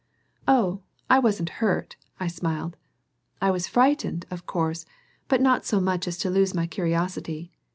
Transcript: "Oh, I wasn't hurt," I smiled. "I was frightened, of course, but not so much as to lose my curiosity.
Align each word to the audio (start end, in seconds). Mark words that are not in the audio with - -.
"Oh, 0.47 0.81
I 1.11 1.19
wasn't 1.19 1.51
hurt," 1.61 1.95
I 2.19 2.25
smiled. 2.25 2.75
"I 3.39 3.51
was 3.51 3.67
frightened, 3.67 4.25
of 4.31 4.47
course, 4.47 4.87
but 5.27 5.41
not 5.41 5.63
so 5.63 5.79
much 5.79 6.07
as 6.07 6.17
to 6.25 6.31
lose 6.31 6.55
my 6.55 6.65
curiosity. 6.65 7.51